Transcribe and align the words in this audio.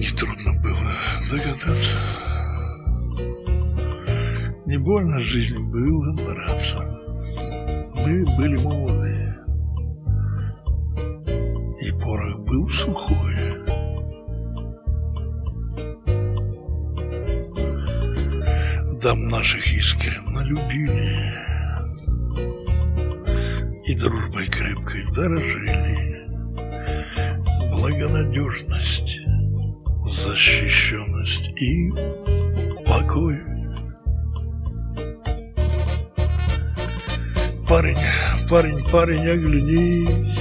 Нетрудно 0.00 0.58
было 0.62 0.94
догадаться. 1.30 1.98
Не 4.64 4.78
больно 4.78 5.20
жизнь 5.20 5.58
была 5.58 6.14
браться. 6.14 6.78
Мы 7.96 8.24
были 8.38 8.56
молоды. 8.56 9.34
И 11.82 11.92
порох 12.00 12.38
был 12.46 12.66
сухой. 12.70 13.36
Дам 19.02 19.28
наших 19.28 19.70
искренно 19.70 20.42
любили. 20.46 21.30
И 23.84 23.94
дружбой 23.96 24.46
крепкой 24.46 25.04
дорожили. 25.12 26.26
Благонадежность 27.70 29.29
защищенность 30.10 31.50
и 31.60 31.90
покой. 32.84 33.38
Парень, 37.68 37.96
парень, 38.48 38.90
парень, 38.90 39.28
оглянись. 39.28 40.38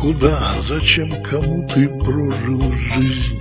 Куда, 0.00 0.54
зачем, 0.62 1.10
кому 1.22 1.68
ты 1.68 1.88
прожил 1.88 2.62
жизнь? 2.94 3.40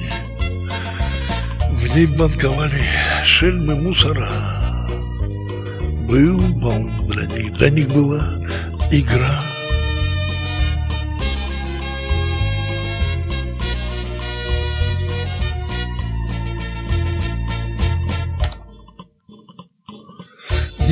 В 1.71 1.95
ней 1.95 2.07
банковали 2.07 2.81
шельмы 3.23 3.75
мусора. 3.75 4.29
Был 6.07 6.37
бал 6.59 6.83
для 7.07 7.25
них, 7.27 7.53
для 7.53 7.69
них 7.69 7.87
была 7.89 8.21
игра 8.91 9.52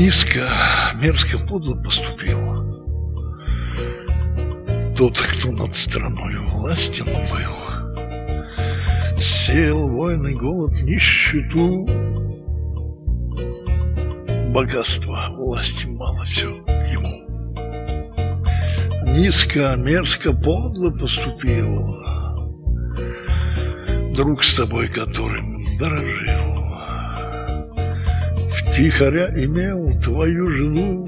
Низко, 0.02 0.49
мерзко, 0.95 1.38
подло 1.38 1.75
поступил. 1.75 2.39
Тот, 4.97 5.19
кто 5.19 5.52
над 5.52 5.75
страной 5.75 6.38
властен 6.38 7.05
был 7.05 7.55
Сел 9.16 9.89
войны, 9.89 10.33
голод, 10.33 10.73
нищету. 10.81 11.85
Богатство, 14.52 15.27
власти 15.38 15.85
мало 15.85 16.25
все 16.25 16.49
ему. 16.49 17.16
Низко, 19.16 19.75
мерзко, 19.77 20.33
подло 20.33 20.89
поступил. 20.99 21.79
Друг 24.16 24.44
с 24.44 24.55
тобой, 24.55 24.88
которым 24.88 25.77
дорожил 25.77 26.61
Тихоря 28.72 29.27
имел 29.36 30.00
твою 30.00 30.50
жену. 30.50 31.05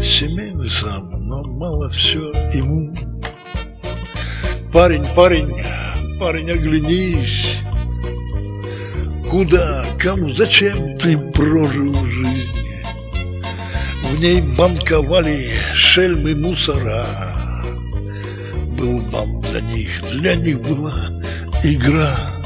Семейный 0.00 0.70
сам, 0.70 1.10
но 1.26 1.42
мало 1.58 1.90
все 1.90 2.20
ему. 2.54 2.96
Парень, 4.72 5.04
парень, 5.16 5.52
парень, 6.20 6.52
оглянись. 6.52 7.56
Куда, 9.28 9.84
кому, 9.98 10.30
зачем 10.30 10.96
ты 10.96 11.18
прожил 11.18 11.92
жизнь? 12.06 12.82
В 14.12 14.20
ней 14.20 14.40
банковали 14.40 15.50
шельмы 15.74 16.36
мусора. 16.36 17.04
Был 18.78 19.00
бан 19.10 19.40
для 19.40 19.62
них, 19.62 20.00
для 20.12 20.36
них 20.36 20.60
была 20.60 21.10
игра 21.64 22.37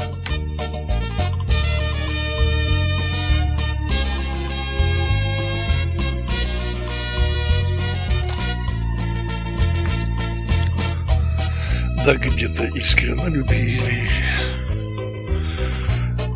да 12.05 12.15
где-то 12.15 12.63
искренне 12.75 13.29
любили. 13.29 14.09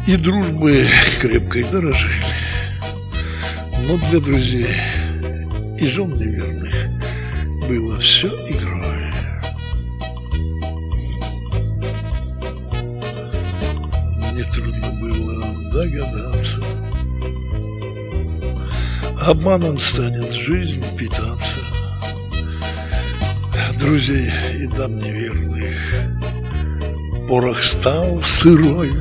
И 0.05 0.15
дружбы 0.15 0.87
крепкой 1.19 1.63
дорожили. 1.65 2.23
Но 3.85 3.97
для 4.09 4.19
друзей 4.19 4.75
и 5.79 5.87
жен 5.87 6.13
неверных 6.13 6.73
Было 7.67 7.99
все 7.99 8.27
игрой. 8.27 9.03
Мне 14.31 14.43
трудно 14.45 14.89
было 15.01 15.71
догадаться. 15.71 16.63
Обманом 19.25 19.77
станет 19.79 20.31
жизнь 20.31 20.83
питаться 20.97 21.76
друзей 23.77 24.29
и 24.59 24.67
дам 24.67 24.95
неверных. 24.97 25.77
Порох 27.27 27.63
стал 27.63 28.19
сырой. 28.21 28.91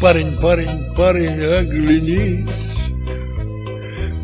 Парень, 0.00 0.40
парень, 0.40 0.94
парень, 0.96 1.40
оглянись, 1.40 2.50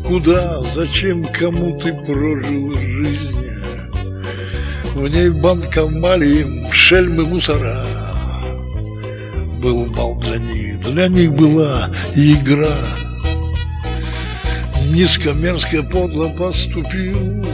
Куда, 0.05 0.59
зачем, 0.73 1.23
кому 1.25 1.77
ты 1.77 1.93
прожил 1.93 2.73
жизнь? 2.73 3.37
В 4.95 5.07
ней 5.07 5.29
банковали 5.29 6.47
шельмы 6.71 7.25
мусора. 7.27 7.85
Был 9.61 9.85
бал 9.85 10.15
для 10.15 10.37
них, 10.37 10.81
для 10.81 11.07
них 11.07 11.31
была 11.33 11.91
игра 12.15 12.75
низко, 14.89 15.33
мерзко, 15.33 15.83
подло 15.83 16.29
поступил 16.29 17.45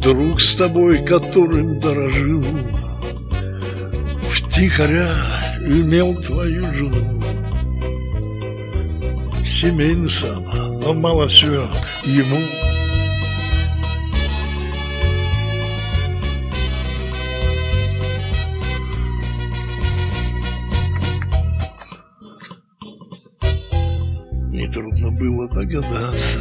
Друг 0.00 0.40
с 0.40 0.54
тобой, 0.56 1.04
которым 1.04 1.80
дорожил 1.80 2.44
Втихаря 4.30 5.14
имел 5.66 6.14
твою 6.16 6.64
жену. 6.74 7.22
Семейный 9.46 10.10
сам, 10.10 10.44
но 10.80 10.94
мало 10.94 11.28
все 11.28 11.68
ему 12.04 12.38
Нетрудно 24.68 25.10
было 25.12 25.48
догадаться. 25.48 26.38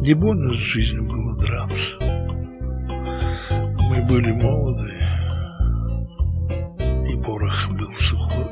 Не 0.00 0.14
больно 0.14 0.54
с 0.54 0.56
жизнью 0.56 1.04
было 1.04 1.36
драться. 1.36 1.96
Мы 3.90 4.02
были 4.08 4.32
молоды, 4.32 4.94
и 7.12 7.22
порох 7.22 7.68
был 7.72 7.94
сухой. 7.98 8.46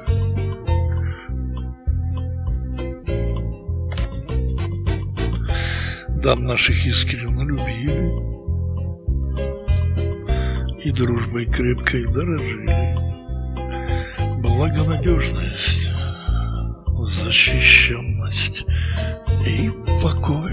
Дам 6.23 6.45
наших 6.45 6.85
искренне 6.85 7.45
любили, 7.45 8.13
и 10.85 10.91
дружбой 10.91 11.47
крепкой 11.47 12.05
дорожили. 12.13 12.99
Благонадежность 14.43 15.94
защищенность 17.05 18.67
и 19.47 19.71
покой. 20.03 20.53